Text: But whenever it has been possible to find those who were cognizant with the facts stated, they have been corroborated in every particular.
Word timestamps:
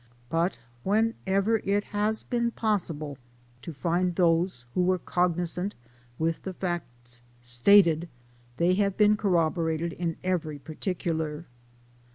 But 0.29 0.57
whenever 0.81 1.57
it 1.59 1.83
has 1.83 2.23
been 2.23 2.49
possible 2.49 3.19
to 3.61 3.71
find 3.71 4.15
those 4.15 4.65
who 4.73 4.81
were 4.81 4.97
cognizant 4.97 5.75
with 6.17 6.41
the 6.41 6.53
facts 6.53 7.21
stated, 7.43 8.09
they 8.57 8.73
have 8.73 8.97
been 8.97 9.15
corroborated 9.15 9.93
in 9.93 10.17
every 10.23 10.57
particular. 10.57 11.45